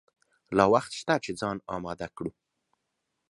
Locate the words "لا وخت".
0.57-0.91